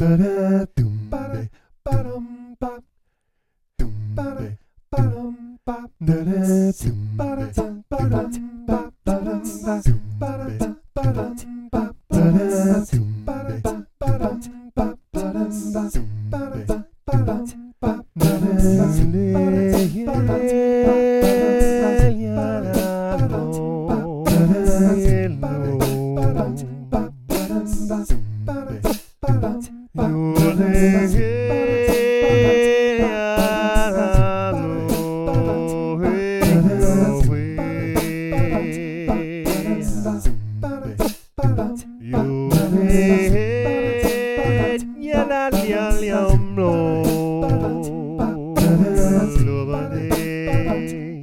[0.00, 0.40] Boom.
[50.80, 51.20] day.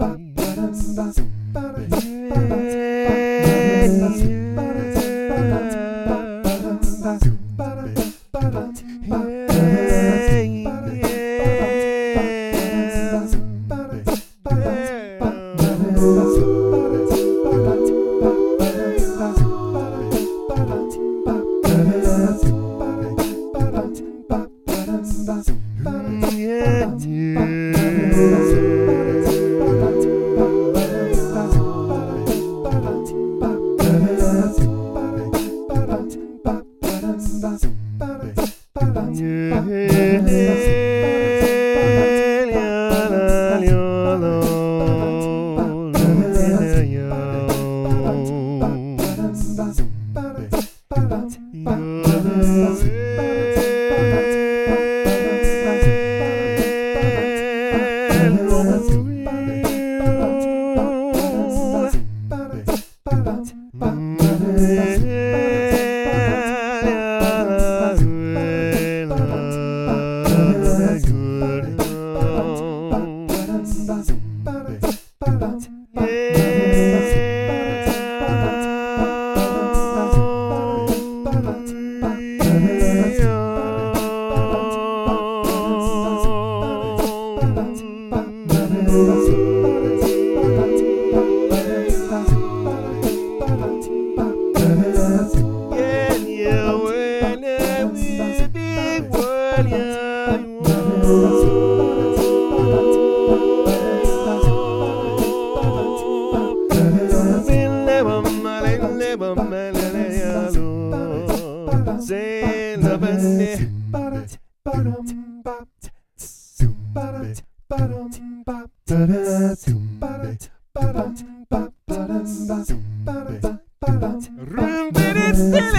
[124.40, 125.77] Room did it silly.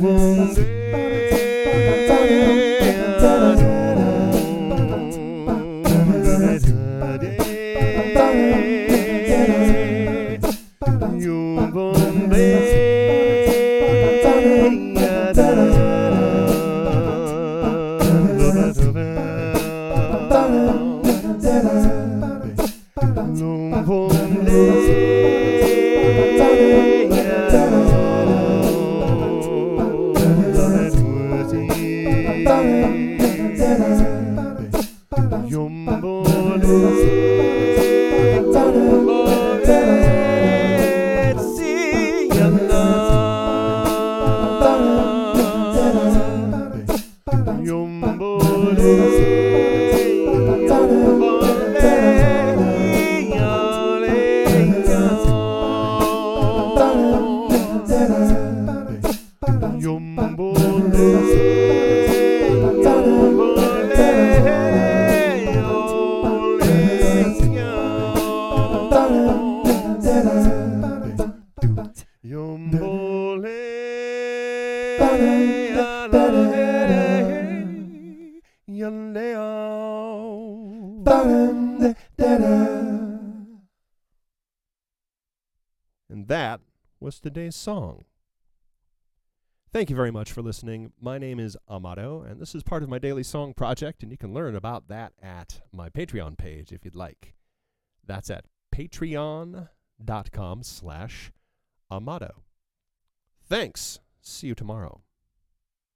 [0.00, 0.79] Bye.
[86.20, 86.60] And that
[86.98, 88.04] was today's song.
[89.72, 90.92] Thank you very much for listening.
[91.00, 94.18] My name is Amato, and this is part of my daily song project, and you
[94.18, 97.34] can learn about that at my Patreon page if you'd like.
[98.04, 99.68] That's at patreon.com
[100.64, 101.30] slash
[101.88, 102.42] Amato.
[103.48, 104.00] Thanks.
[104.20, 105.02] See you tomorrow.